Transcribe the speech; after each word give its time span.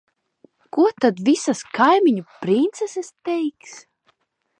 Ko 0.77 0.85
tad 1.03 1.19
visas 1.27 1.61
kaimiņu 1.79 2.25
princeses 2.47 3.13
teiks? 3.29 3.77